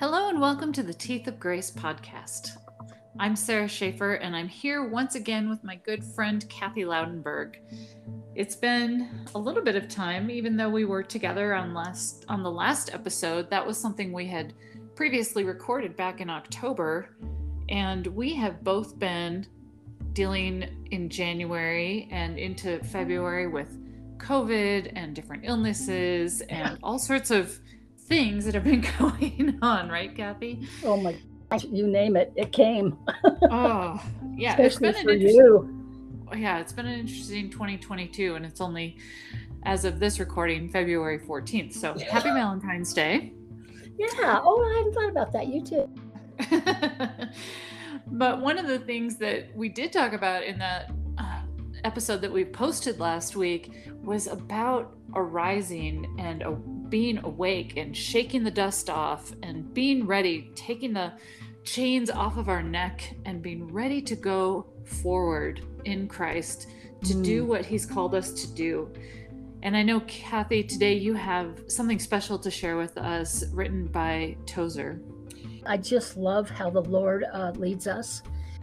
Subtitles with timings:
[0.00, 2.52] Hello and welcome to the Teeth of Grace podcast.
[3.18, 7.56] I'm Sarah Schaefer and I'm here once again with my good friend Kathy Loudenberg.
[8.34, 12.42] It's been a little bit of time, even though we were together on last on
[12.42, 13.50] the last episode.
[13.50, 14.54] That was something we had
[14.94, 17.10] previously recorded back in October,
[17.68, 19.46] and we have both been
[20.14, 23.78] dealing in January and into February with
[24.16, 27.60] COVID and different illnesses and all sorts of
[28.10, 30.68] things that have been going on, right, Kathy?
[30.84, 31.16] Oh my
[31.50, 32.98] gosh, you name it, it came.
[33.50, 34.02] oh,
[34.36, 34.60] yeah.
[34.60, 36.38] Especially it's been for an interesting, you.
[36.42, 38.98] yeah, it's been an interesting 2022, and it's only
[39.62, 41.72] as of this recording, February 14th.
[41.72, 43.32] So happy Valentine's Day.
[43.96, 44.40] Yeah.
[44.42, 45.46] Oh, I hadn't thought about that.
[45.46, 45.88] You too.
[48.06, 51.42] but one of the things that we did talk about in that uh,
[51.84, 56.50] episode that we posted last week was about arising and uh,
[56.88, 61.12] being awake and shaking the dust off and being ready, taking the
[61.64, 66.68] chains off of our neck and being ready to go forward in Christ
[67.04, 67.24] to Mm.
[67.24, 68.90] do what He's called us to do.
[69.62, 74.36] And I know, Kathy, today you have something special to share with us written by
[74.46, 75.00] Tozer.
[75.66, 78.22] I just love how the Lord uh, leads us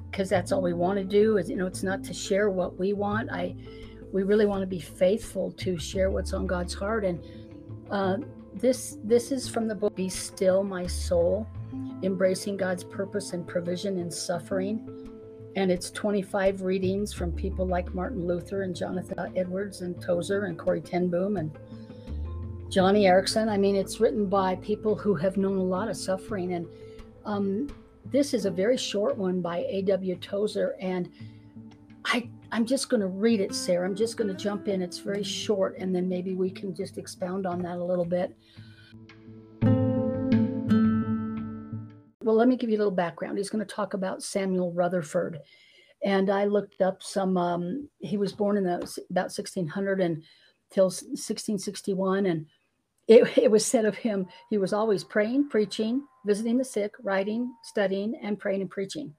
[0.09, 1.37] because that's all we want to do.
[1.37, 3.31] Is you know, it's not to share what we want.
[3.31, 3.55] I,
[4.11, 7.05] we really want to be faithful to share what's on God's heart.
[7.05, 7.23] And
[7.91, 8.17] uh,
[8.53, 11.47] this this is from the book "Be Still, My Soul,"
[12.03, 14.93] embracing God's purpose and provision in suffering.
[15.55, 20.57] And it's 25 readings from people like Martin Luther and Jonathan Edwards and Tozer and
[20.57, 21.51] Corrie ten Boom and
[22.69, 23.49] Joni Eareckson.
[23.49, 26.53] I mean, it's written by people who have known a lot of suffering.
[26.53, 26.67] And
[27.25, 27.69] um,
[28.05, 30.15] this is a very short one by A.W.
[30.17, 30.75] Tozer.
[30.79, 31.09] And
[32.05, 33.87] I, I'm just going to read it, Sarah.
[33.87, 34.81] I'm just going to jump in.
[34.81, 38.35] It's very short, and then maybe we can just expound on that a little bit.
[42.23, 43.37] Well, let me give you a little background.
[43.37, 45.39] He's going to talk about Samuel Rutherford.
[46.03, 48.75] And I looked up some, um, he was born in the,
[49.09, 50.23] about 1600 and
[50.71, 52.25] till 1661.
[52.27, 52.45] And
[53.07, 57.51] it, it was said of him, he was always praying, preaching, visiting the sick, writing,
[57.63, 59.13] studying, and praying and preaching.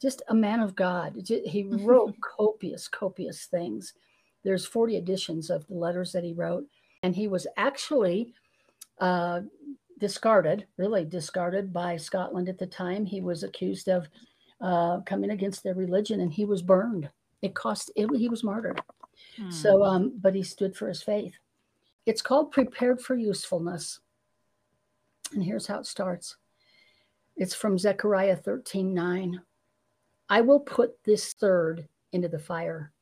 [0.00, 1.14] Just a man of God.
[1.26, 3.94] He wrote copious, copious things.
[4.42, 6.66] There's 40 editions of the letters that he wrote.
[7.02, 8.34] And he was actually
[8.98, 9.40] uh,
[9.98, 13.06] discarded, really discarded by Scotland at the time.
[13.06, 14.08] He was accused of
[14.60, 17.08] uh, coming against their religion and he was burned.
[17.42, 18.82] It cost, it, he was martyred.
[19.36, 19.50] Hmm.
[19.50, 21.34] So, um, but he stood for his faith.
[22.06, 24.00] It's called Prepared for Usefulness.
[25.32, 26.36] And here's how it starts
[27.36, 29.40] it's from Zechariah 13 9.
[30.30, 32.92] I will put this third into the fire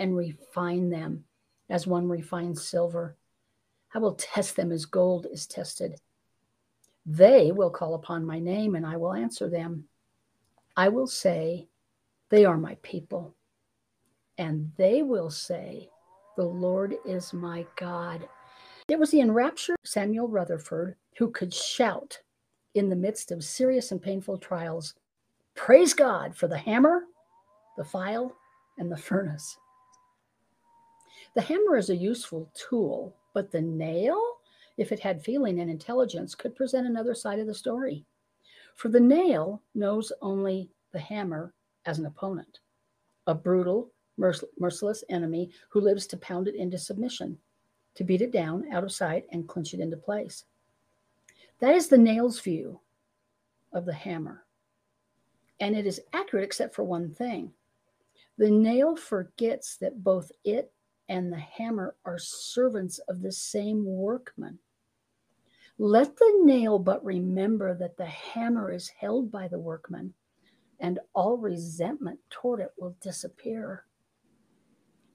[0.00, 1.24] and refine them
[1.70, 3.16] as one refines silver.
[3.94, 6.00] I will test them as gold is tested.
[7.06, 9.84] They will call upon my name and I will answer them.
[10.76, 11.68] I will say,
[12.30, 13.36] They are my people.
[14.36, 15.88] And they will say,
[16.36, 18.28] The Lord is my God.
[18.88, 22.20] It was the enraptured Samuel Rutherford who could shout
[22.74, 24.94] in the midst of serious and painful trials,
[25.54, 27.04] Praise God for the hammer,
[27.76, 28.36] the file,
[28.78, 29.56] and the furnace.
[31.34, 34.20] The hammer is a useful tool, but the nail,
[34.76, 38.04] if it had feeling and intelligence, could present another side of the story.
[38.74, 41.54] For the nail knows only the hammer
[41.86, 42.60] as an opponent,
[43.26, 47.38] a brutal, merciless enemy who lives to pound it into submission,
[47.94, 50.44] to beat it down out of sight and clinch it into place.
[51.60, 52.80] That is the nail's view
[53.72, 54.43] of the hammer.
[55.60, 57.52] And it is accurate except for one thing.
[58.38, 60.72] The nail forgets that both it
[61.08, 64.58] and the hammer are servants of the same workman.
[65.78, 70.14] Let the nail but remember that the hammer is held by the workman,
[70.80, 73.84] and all resentment toward it will disappear.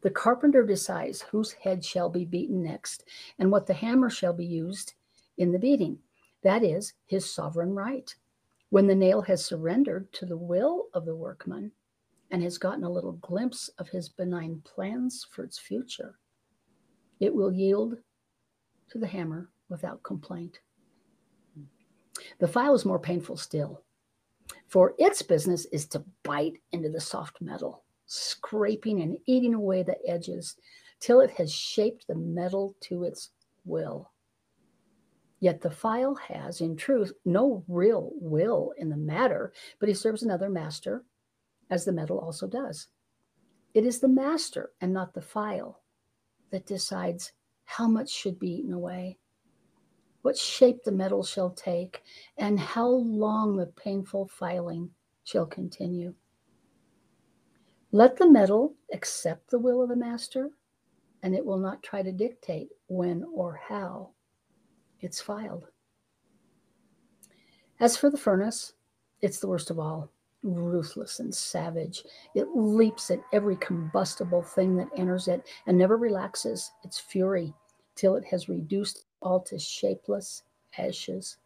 [0.01, 3.03] The carpenter decides whose head shall be beaten next,
[3.37, 4.93] and what the hammer shall be used
[5.37, 5.99] in the beating.
[6.43, 8.13] That is his sovereign right.
[8.69, 11.71] When the nail has surrendered to the will of the workman
[12.29, 16.19] and has gotten a little glimpse of his benign plans for its future,
[17.19, 17.97] it will yield
[18.89, 20.59] to the hammer without complaint.
[22.39, 23.83] The file is more painful still,
[24.67, 29.97] for its business is to bite into the soft metal, scraping and eating away the
[30.07, 30.55] edges
[30.99, 33.31] till it has shaped the metal to its
[33.65, 34.11] will.
[35.41, 40.21] Yet the file has, in truth, no real will in the matter, but he serves
[40.23, 41.05] another master,
[41.69, 42.87] as the metal also does.
[43.73, 45.81] It is the master and not the file
[46.51, 47.31] that decides
[47.63, 49.17] how much should be eaten away.
[50.21, 52.03] what shape the metal shall take,
[52.37, 54.89] and how long the painful filing
[55.23, 56.13] shall continue.
[57.91, 60.49] Let the metal accept the will of the master,
[61.23, 64.11] and it will not try to dictate when or how
[65.01, 65.67] it's filed.
[67.79, 68.73] As for the furnace,
[69.21, 70.11] it's the worst of all
[70.43, 72.03] ruthless and savage.
[72.35, 77.53] It leaps at every combustible thing that enters it and never relaxes its fury
[77.95, 80.43] till it has reduced all to shapeless
[80.77, 81.37] ashes.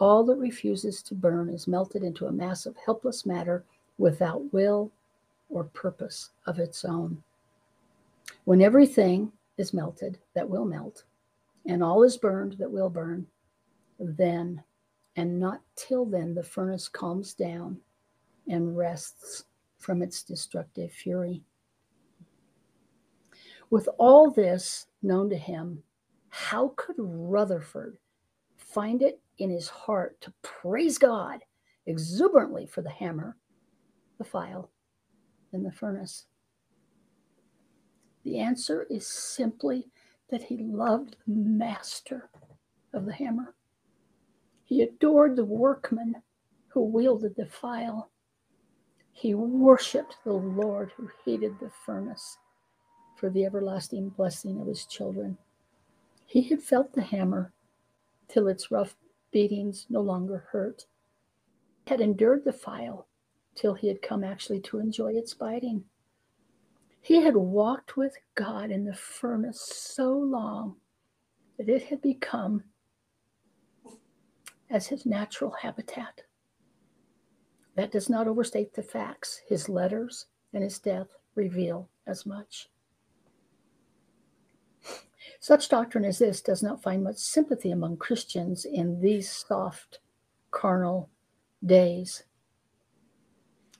[0.00, 3.64] All that refuses to burn is melted into a mass of helpless matter
[3.98, 4.90] without will
[5.48, 7.22] or purpose of its own.
[8.44, 11.04] When everything is melted that will melt,
[11.68, 13.26] and all is burned that will burn,
[13.98, 14.62] then
[15.16, 17.78] and not till then the furnace calms down
[18.48, 19.44] and rests
[19.78, 21.42] from its destructive fury.
[23.70, 25.82] With all this known to him,
[26.28, 27.98] how could Rutherford
[28.56, 31.40] find it in his heart to praise God
[31.86, 33.36] exuberantly for the hammer,
[34.18, 34.70] the file,
[35.52, 36.26] and the furnace?
[38.24, 39.88] The answer is simply
[40.30, 42.28] that he loved the master
[42.92, 43.54] of the hammer.
[44.64, 46.16] He adored the workman
[46.68, 48.10] who wielded the file.
[49.12, 52.38] He worshiped the Lord who heated the furnace
[53.16, 55.38] for the everlasting blessing of his children.
[56.26, 57.52] He had felt the hammer
[58.28, 58.96] till its rough
[59.30, 60.86] beatings no longer hurt,
[61.86, 63.06] had endured the file
[63.54, 65.84] till he had come actually to enjoy its biting.
[67.06, 70.74] He had walked with God in the furnace so long
[71.56, 72.64] that it had become
[74.70, 76.22] as his natural habitat.
[77.76, 79.40] That does not overstate the facts.
[79.48, 81.06] His letters and his death
[81.36, 82.70] reveal as much.
[85.38, 90.00] Such doctrine as this does not find much sympathy among Christians in these soft,
[90.50, 91.08] carnal
[91.64, 92.24] days.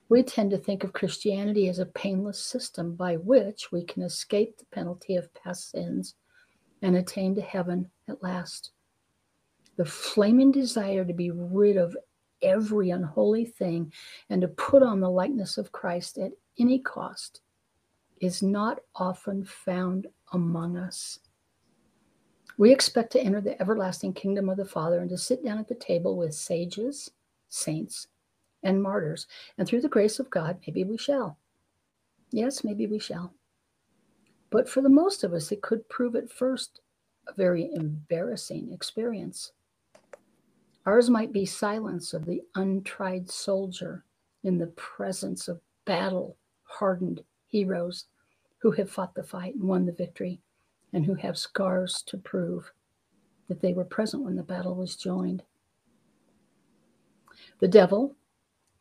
[0.09, 4.57] We tend to think of Christianity as a painless system by which we can escape
[4.57, 6.15] the penalty of past sins
[6.83, 8.71] and attain to heaven at last.
[9.77, 11.97] The flaming desire to be rid of
[12.43, 13.93] every unholy thing
[14.31, 17.41] and to put on the likeness of Christ at any cost
[18.21, 21.19] is not often found among us.
[22.59, 25.69] We expect to enter the everlasting kingdom of the Father and to sit down at
[25.69, 27.11] the table with sages,
[27.49, 28.09] saints,
[28.63, 29.27] and martyrs.
[29.59, 31.39] And through the grace of God, maybe we shall.
[32.31, 33.33] Yes, maybe we shall.
[34.51, 36.81] But for the most of us, it could prove at first
[37.29, 39.53] a very embarrassing experience.
[40.87, 44.05] Ours might be silence of the untried soldier
[44.45, 48.07] in the presence of battle hardened heroes
[48.59, 50.41] who have fought the fight and won the victory
[50.93, 52.73] and who have scars to prove
[53.49, 55.43] that they were present when the battle was joined.
[57.61, 58.15] The devil,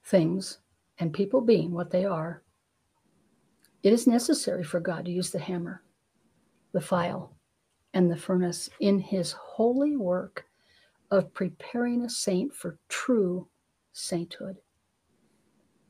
[0.06, 0.60] things,
[1.00, 2.44] and people being what they are,
[3.84, 5.84] it is necessary for God to use the hammer,
[6.72, 7.36] the file,
[7.94, 10.46] and the furnace in his holy work
[11.12, 13.48] of preparing a saint for true
[13.94, 14.58] sainthood.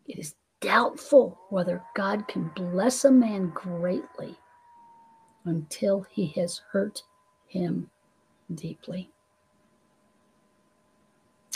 [0.08, 4.36] It is doubtful whether God can bless a man greatly
[5.46, 7.02] until he has hurt
[7.48, 7.90] him
[8.54, 9.10] deeply.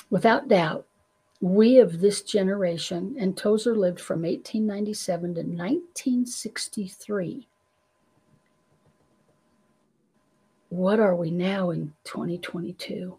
[0.09, 0.87] Without doubt,
[1.41, 7.47] we of this generation, and Tozer lived from 1897 to 1963.
[10.69, 13.17] What are we now in 2022?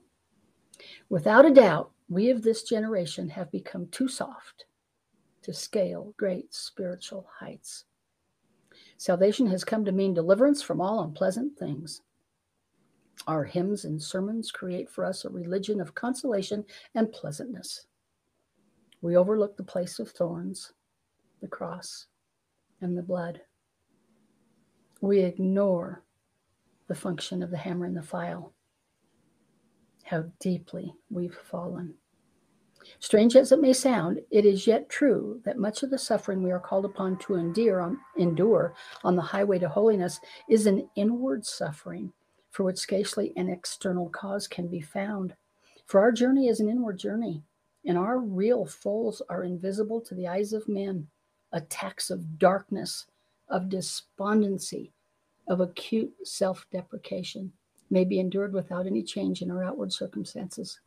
[1.08, 4.66] Without a doubt, we of this generation have become too soft
[5.42, 7.84] to scale great spiritual heights.
[8.98, 12.02] Salvation has come to mean deliverance from all unpleasant things.
[13.26, 17.86] Our hymns and sermons create for us a religion of consolation and pleasantness.
[19.02, 20.73] We overlook the place of thorns,
[21.40, 22.07] the cross,
[22.80, 23.40] and the blood.
[25.00, 26.04] We ignore
[26.88, 28.52] the function of the hammer and the file
[30.11, 31.95] how deeply we've fallen.
[32.99, 36.50] Strange as it may sound, it is yet true that much of the suffering we
[36.50, 41.47] are called upon to endure on, endure on the highway to holiness is an inward
[41.47, 42.12] suffering
[42.50, 45.37] for which scarcely an external cause can be found.
[45.87, 47.45] For our journey is an inward journey,
[47.84, 51.06] and our real foes are invisible to the eyes of men.
[51.52, 53.06] Attacks of darkness,
[53.49, 54.92] of despondency,
[55.49, 57.52] of acute self deprecation
[57.90, 60.80] may be endured without any change in our outward circumstances.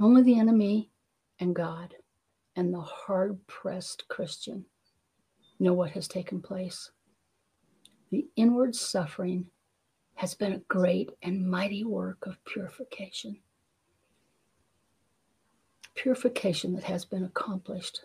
[0.00, 0.90] Only the enemy
[1.40, 1.94] and God
[2.56, 4.64] and the hard pressed Christian
[5.60, 6.90] know what has taken place.
[8.10, 9.46] The inward suffering
[10.14, 13.38] has been a great and mighty work of purification.
[16.00, 18.04] Purification that has been accomplished.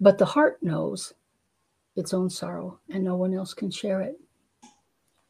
[0.00, 1.12] But the heart knows
[1.94, 4.18] its own sorrow, and no one else can share it.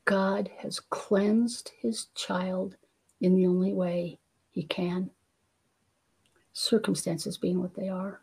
[0.04, 2.76] God has cleansed his child
[3.20, 4.20] in the only way
[4.52, 5.10] he can,
[6.52, 8.20] circumstances being what they are.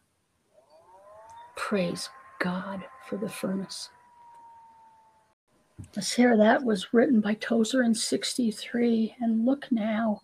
[1.57, 2.09] Praise
[2.39, 3.89] God for the furnace.
[5.99, 9.17] Sarah, that was written by Tozer in 63.
[9.19, 10.21] And look now,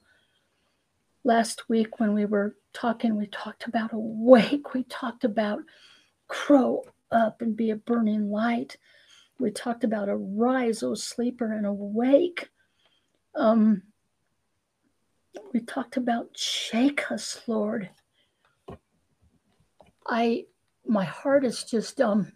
[1.24, 5.60] last week when we were talking, we talked about awake, we talked about
[6.28, 8.78] crow up and be a burning light.
[9.40, 12.50] We talked about arise, O sleeper, and awake.
[13.36, 13.84] Um,
[15.54, 17.90] we talked about shake us, Lord.
[20.08, 20.46] I
[20.86, 22.32] my heart is just um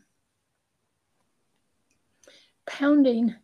[2.65, 3.35] pounding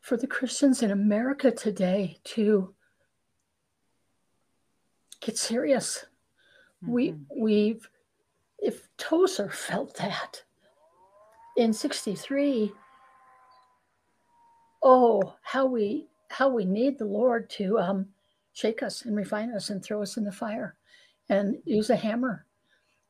[0.00, 2.75] for the Christians in America today to
[5.20, 6.04] get serious.
[6.82, 6.92] Mm-hmm.
[6.92, 7.88] We we've
[8.58, 10.42] if Tozer felt that
[11.56, 12.72] in 63
[14.82, 18.06] oh how we how we need the Lord to um,
[18.52, 20.76] shake us and refine us and throw us in the fire
[21.28, 22.46] and use a hammer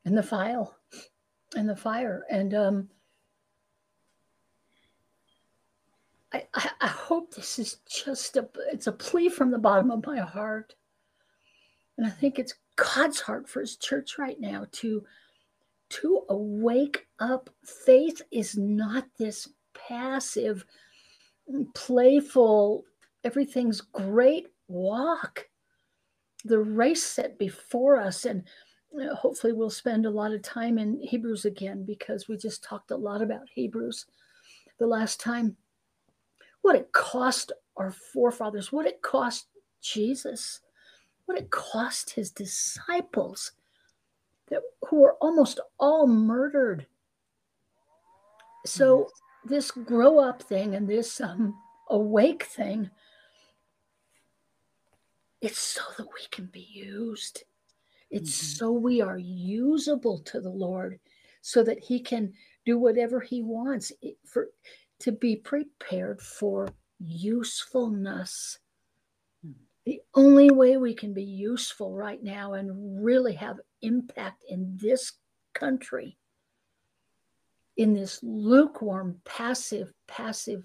[0.05, 0.77] and the file
[1.57, 2.89] and the fire and um,
[6.33, 10.19] I, I, hope this is just a it's a plea from the bottom of my
[10.19, 10.75] heart.
[11.99, 15.05] And I think it's God's heart for his church right now to
[15.89, 17.49] to awake up.
[17.65, 20.65] Faith is not this passive,
[21.75, 22.85] playful,
[23.23, 25.49] everything's great walk.
[26.45, 28.43] The race set before us and
[29.15, 32.97] hopefully we'll spend a lot of time in Hebrews again because we just talked a
[32.97, 34.07] lot about Hebrews
[34.79, 35.57] the last time
[36.63, 39.47] what it cost our forefathers, what it cost
[39.81, 40.61] Jesus,
[41.27, 43.53] what it cost his disciples
[44.49, 46.87] that who were almost all murdered.
[48.65, 49.09] So
[49.45, 51.55] this grow up thing and this um,
[51.91, 52.91] awake thing,
[55.41, 57.43] it's so that we can be used.
[58.11, 58.57] It's mm-hmm.
[58.57, 60.99] so we are usable to the Lord,
[61.43, 62.33] so that He can
[62.65, 63.93] do whatever He wants.
[64.25, 64.49] For
[65.01, 66.69] to be prepared for
[66.99, 68.59] usefulness.
[69.87, 75.13] The only way we can be useful right now and really have impact in this
[75.55, 76.19] country,
[77.77, 80.65] in this lukewarm, passive, passive,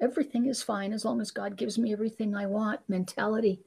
[0.00, 3.62] everything is fine as long as God gives me everything I want mentality.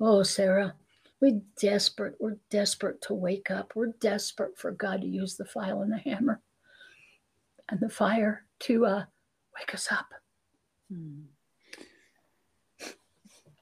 [0.00, 0.74] Oh, Sarah,
[1.20, 2.16] we're desperate.
[2.18, 3.72] We're desperate to wake up.
[3.76, 6.40] We're desperate for God to use the file and the hammer
[7.68, 9.04] and the fire to uh,
[9.56, 10.08] wake us up.
[10.92, 11.22] Hmm.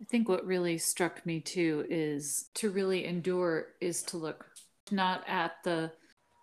[0.03, 4.45] I think what really struck me too is to really endure is to look
[4.91, 5.93] not at the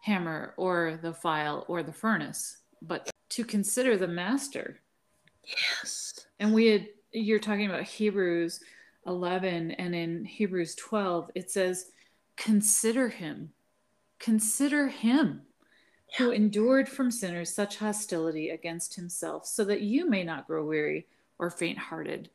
[0.02, 4.80] hammer or the file or the furnace, but to consider the master.
[5.44, 6.26] Yes.
[6.40, 8.62] And we had, you're talking about Hebrews
[9.06, 11.92] 11, and in Hebrews 12, it says,
[12.38, 13.52] Consider him.
[14.20, 15.42] Consider him
[16.18, 21.08] who endured from sinners such hostility against himself, so that you may not grow weary
[21.40, 22.30] or faint hearted.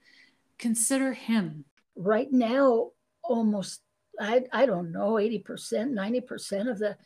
[0.58, 1.64] Consider him.
[1.96, 2.90] Right now,
[3.22, 3.80] almost,
[4.20, 6.96] I, I don't know, 80%, 90% of the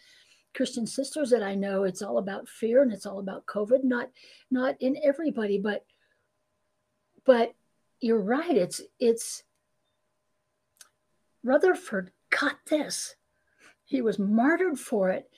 [0.54, 3.84] Christian sisters that I know, it's all about fear and it's all about COVID.
[3.84, 4.10] Not
[4.50, 5.84] not in everybody, but
[7.24, 7.54] but
[8.00, 8.56] you're right.
[8.56, 9.44] It's it's
[11.44, 13.14] Rutherford got this.
[13.84, 15.30] He was martyred for it.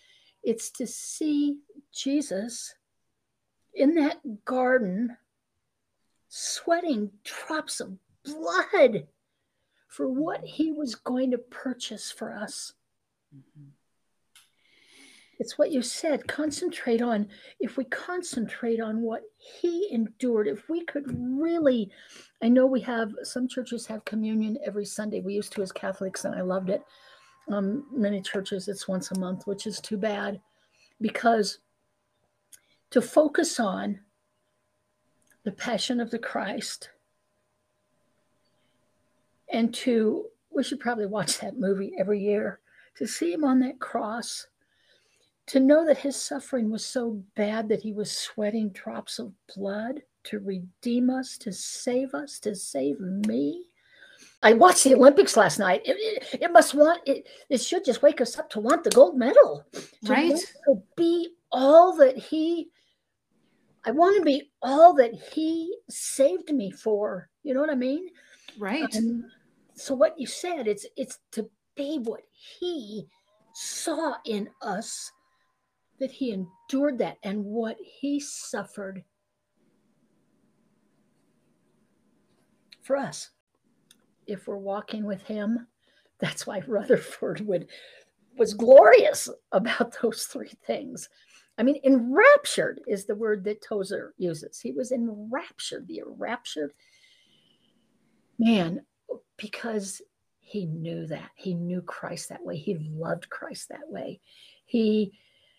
[0.43, 1.59] It's to see
[1.95, 2.75] Jesus
[3.75, 5.17] in that garden
[6.31, 9.09] sweating drops of blood
[9.89, 12.73] for what he was going to purchase for us.
[13.37, 13.71] Mm-hmm.
[15.41, 16.29] It's what you said.
[16.29, 17.27] Concentrate on,
[17.59, 21.91] if we concentrate on what he endured, if we could really,
[22.43, 25.21] I know we have, some churches have communion every Sunday.
[25.21, 26.85] We used to as Catholics, and I loved it.
[27.51, 30.41] Um, many churches, it's once a month, which is too bad
[31.01, 31.59] because
[32.91, 34.01] to focus on
[35.45, 36.91] the passion of the Christ
[39.53, 42.61] and to, we should probably watch that movie every year
[42.97, 44.47] to see him on that cross,
[45.47, 50.03] to know that his suffering was so bad that he was sweating drops of blood
[50.25, 53.65] to redeem us, to save us, to save me.
[54.43, 55.83] I watched the Olympics last night.
[55.85, 57.27] It, it, it, must want it.
[57.49, 59.65] It should just wake us up to want the gold medal,
[60.05, 60.37] right?
[60.67, 62.71] To be all that he
[63.85, 67.29] I want to be all that he saved me for.
[67.43, 68.09] You know what I mean?
[68.59, 68.95] Right.
[68.97, 69.25] Um,
[69.75, 73.07] so what you said, it's it's to be what he
[73.55, 75.11] saw in us,
[75.99, 79.03] that he endured that and what he suffered
[82.83, 83.31] for us.
[84.27, 85.67] If we're walking with him,
[86.19, 87.69] that's why Rutherford would
[88.37, 91.09] was glorious about those three things.
[91.61, 94.59] I mean, enraptured is the word that Tozer uses.
[94.59, 96.73] He was enraptured, the enraptured
[98.39, 98.81] man,
[99.37, 100.01] because
[100.39, 101.29] he knew that.
[101.35, 102.57] He knew Christ that way.
[102.57, 104.21] He loved Christ that way.
[104.65, 105.13] He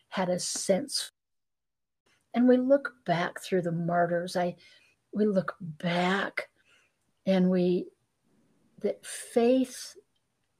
[0.09, 1.11] had a sense.
[2.33, 4.35] And we look back through the martyrs.
[4.35, 4.55] I
[5.13, 6.49] we look back
[7.27, 7.85] and we
[8.79, 9.95] that faith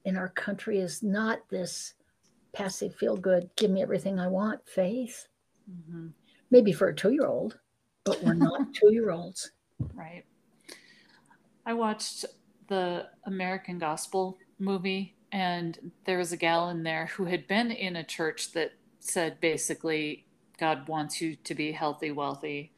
[0.05, 1.95] in our country is not this
[2.53, 5.27] passive feel good, give me everything I want faith.
[5.71, 6.07] Mm-hmm.
[6.49, 7.59] Maybe for a two year old,
[8.03, 9.51] but we're not two year olds.
[9.93, 10.23] Right.
[11.65, 12.25] I watched
[12.67, 17.95] the American Gospel movie, and there was a gal in there who had been in
[17.95, 20.25] a church that said basically,
[20.59, 22.71] God wants you to be healthy, wealthy.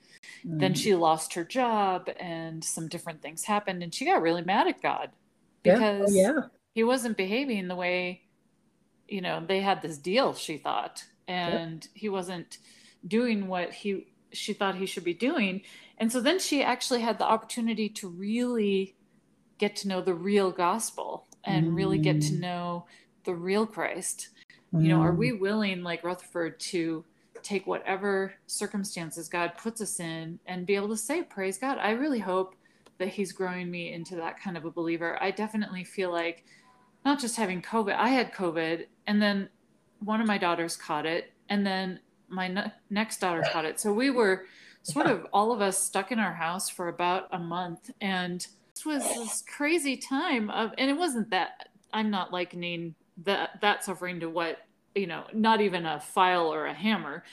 [0.45, 0.59] Mm-hmm.
[0.59, 4.67] Then she lost her job, and some different things happened, and she got really mad
[4.67, 5.09] at God
[5.63, 6.29] because yeah.
[6.29, 6.41] Oh, yeah.
[6.73, 8.21] he wasn't behaving the way
[9.07, 11.91] you know they had this deal she thought and yep.
[11.93, 12.57] he wasn't
[13.07, 15.61] doing what he she thought he should be doing
[15.97, 18.95] and so then she actually had the opportunity to really
[19.57, 21.75] get to know the real gospel and mm.
[21.75, 22.39] really get to mm.
[22.39, 22.85] know
[23.25, 24.29] the real christ
[24.73, 24.81] mm.
[24.81, 25.39] you know are we mm.
[25.39, 27.03] willing like rutherford to
[27.43, 31.91] take whatever circumstances god puts us in and be able to say praise god i
[31.91, 32.55] really hope
[32.97, 36.45] that he's growing me into that kind of a believer i definitely feel like
[37.05, 39.49] not just having COVID, I had COVID, and then
[39.99, 43.79] one of my daughters caught it, and then my ne- next daughter caught it.
[43.79, 44.45] So we were
[44.83, 48.85] sort of all of us stuck in our house for about a month, and this
[48.85, 52.95] was this crazy time of, and it wasn't that I'm not likening
[53.25, 54.59] that that suffering to what
[54.95, 57.23] you know, not even a file or a hammer,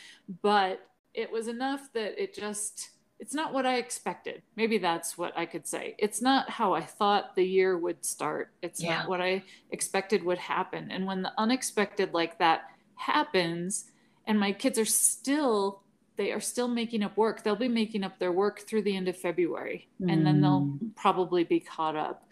[0.43, 4.41] but it was enough that it just it's not what I expected.
[4.57, 5.95] Maybe that's what I could say.
[5.99, 8.51] It's not how I thought the year would start.
[8.62, 9.01] It's yeah.
[9.01, 10.91] not what I expected would happen.
[10.91, 12.62] And when the unexpected like that
[12.95, 13.89] happens,
[14.31, 15.83] and my kids are still
[16.16, 17.43] they are still making up work.
[17.43, 20.12] They'll be making up their work through the end of February, mm.
[20.12, 20.95] and then they'll mm.
[20.95, 22.29] probably be caught up.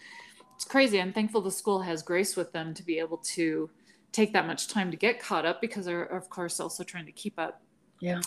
[0.55, 1.01] It's crazy.
[1.01, 3.69] I'm thankful the school has grace with them to be able to
[4.13, 7.13] take that much time to get caught up because they're of course also trying to
[7.13, 7.63] keep up.
[8.01, 8.21] Yeah.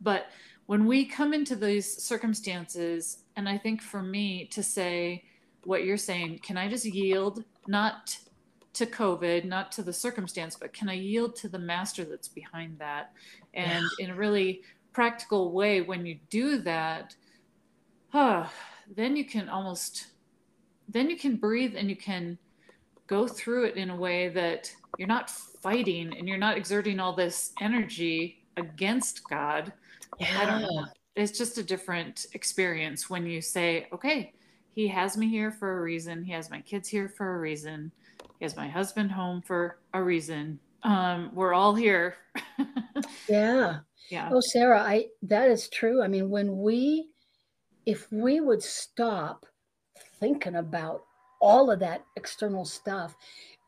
[0.00, 0.26] But
[0.66, 5.24] when we come into these circumstances, and I think for me to say
[5.64, 8.16] what you're saying, can I just yield not
[8.72, 12.78] to COVID, not to the circumstance, but can I yield to the master that's behind
[12.78, 13.12] that?
[13.54, 14.06] And yeah.
[14.06, 17.14] in a really practical way, when you do that,
[18.08, 18.46] huh,
[18.94, 20.06] then you can almost,
[20.88, 22.38] then you can breathe and you can
[23.06, 27.14] go through it in a way that you're not fighting and you're not exerting all
[27.14, 29.72] this energy against God
[30.18, 30.40] yeah.
[30.40, 30.86] I don't know.
[31.16, 34.32] It's just a different experience when you say, okay,
[34.72, 36.22] he has me here for a reason.
[36.22, 37.90] He has my kids here for a reason.
[38.40, 40.58] He has my husband home for a reason.
[40.82, 42.16] Um, we're all here.
[43.28, 43.80] yeah.
[44.10, 44.30] Yeah.
[44.32, 46.02] Oh, Sarah, I that is true.
[46.02, 47.10] I mean, when we
[47.84, 49.44] if we would stop
[50.18, 51.02] thinking about
[51.38, 53.14] all of that external stuff,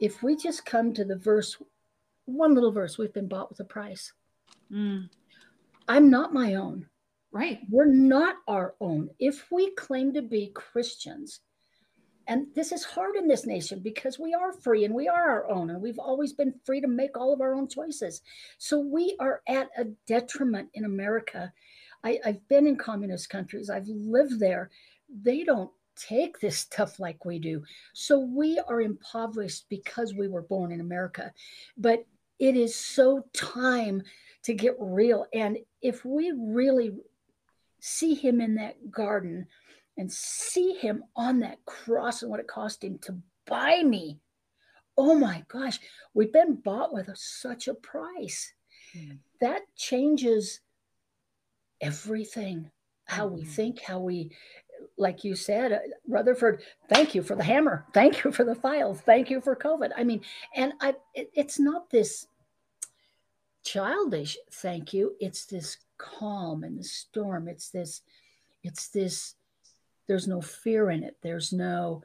[0.00, 1.58] if we just come to the verse,
[2.24, 4.10] one little verse, we've been bought with a price.
[4.72, 5.10] Mm.
[5.86, 6.86] I'm not my own.
[7.30, 7.60] Right.
[7.70, 9.10] We're not our own.
[9.18, 11.40] If we claim to be Christians,
[12.26, 15.50] and this is hard in this nation because we are free and we are our
[15.50, 18.22] own, and we've always been free to make all of our own choices.
[18.58, 21.52] So we are at a detriment in America.
[22.04, 24.70] I, I've been in communist countries, I've lived there.
[25.22, 27.62] They don't take this stuff like we do.
[27.92, 31.32] So we are impoverished because we were born in America.
[31.76, 32.04] But
[32.38, 34.02] it is so time
[34.44, 35.26] to get real.
[35.32, 36.92] And if we really
[37.78, 39.46] see him in that garden
[39.98, 44.18] and see him on that cross and what it cost him to buy me,
[44.96, 45.78] oh my gosh,
[46.14, 48.52] we've been bought with a, such a price.
[48.96, 49.18] Mm.
[49.40, 50.60] That changes
[51.80, 52.70] everything
[53.06, 53.32] how mm.
[53.32, 53.50] we hmm.
[53.50, 54.30] think, how we,
[54.96, 55.78] like you said, uh,
[56.08, 57.84] Rutherford, thank you for the hammer.
[57.92, 59.00] Thank you for the files.
[59.00, 59.90] Thank you for COVID.
[59.96, 60.22] I mean,
[60.54, 62.26] and I, it, it's not this
[63.62, 68.02] childish thank you it's this calm in the storm it's this
[68.64, 69.34] it's this
[70.08, 72.02] there's no fear in it there's no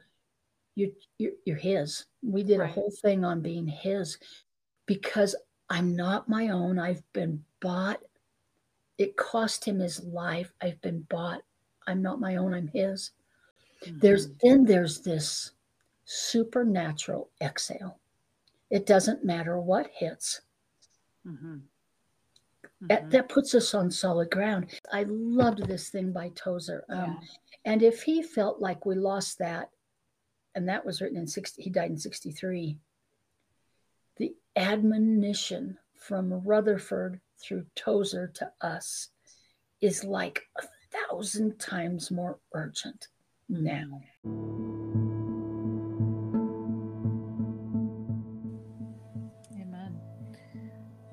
[0.74, 2.70] you you're, you're his we did right.
[2.70, 4.18] a whole thing on being his
[4.86, 5.34] because
[5.70, 8.00] i'm not my own i've been bought
[8.98, 10.52] It cost him his life.
[10.60, 11.42] I've been bought.
[11.86, 13.12] I'm not my own, I'm his.
[13.84, 13.98] Mm-hmm.
[14.00, 15.52] There's then there's this
[16.04, 18.00] supernatural exhale.
[18.70, 20.42] It doesn't matter what hits.
[21.24, 21.58] Mm-hmm.
[22.82, 22.86] Mm-hmm.
[22.88, 24.70] That, that, puts us on solid ground.
[24.92, 26.84] I loved this thing by Tozer.
[26.88, 27.72] Um, yeah.
[27.72, 29.70] And if he felt like we lost that,
[30.54, 32.78] and that was written in 60, he died in 63,
[34.16, 39.08] the admonition from Rutherford through Tozer to us
[39.80, 43.08] is like a thousand times more urgent
[43.48, 44.00] now.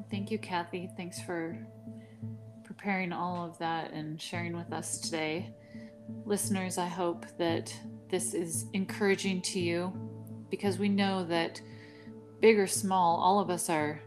[0.10, 0.90] Thank you, Kathy.
[0.98, 1.58] Thanks for
[2.64, 5.54] preparing all of that and sharing with us today.
[6.26, 7.74] Listeners, I hope that
[8.10, 9.94] this is encouraging to you
[10.50, 11.62] because we know that
[12.42, 14.02] big or small, all of us are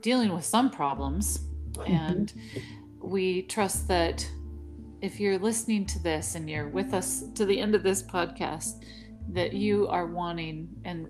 [0.00, 1.40] dealing with some problems.
[1.72, 1.92] Mm-hmm.
[1.92, 2.32] And
[3.00, 4.28] we trust that
[5.00, 8.84] if you're listening to this and you're with us to the end of this podcast,
[9.30, 11.08] that you are wanting and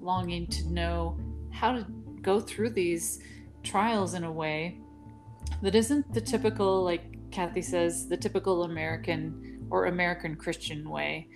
[0.00, 1.18] longing to know
[1.50, 1.84] how to
[2.20, 3.20] go through these
[3.64, 4.78] trials in a way
[5.62, 11.28] that isn't the typical, like Kathy says, the typical American or American Christian way.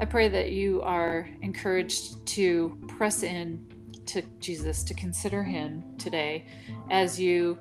[0.00, 3.66] I pray that you are encouraged to press in
[4.06, 6.46] to Jesus, to consider Him today
[6.90, 7.58] as you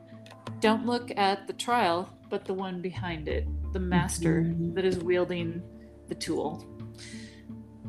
[0.61, 4.73] don't look at the trial, but the one behind it, the master mm-hmm.
[4.73, 5.61] that is wielding
[6.07, 6.65] the tool.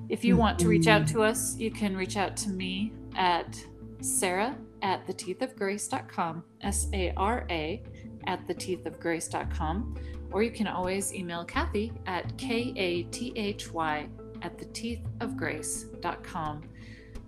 [0.08, 3.56] If you want to reach out to us, you can reach out to me at
[4.00, 7.82] Sarah at theteethofgrace.com, S A R A
[8.26, 9.94] at theteethofgrace.com,
[10.32, 14.08] or you can always email Kathy at K A T H Y
[14.42, 16.62] at theteethofgrace.com.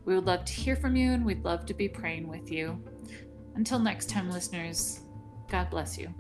[0.04, 2.82] We would love to hear from you and we'd love to be praying with you.
[3.54, 5.00] Until next time, listeners,
[5.48, 6.12] God bless you.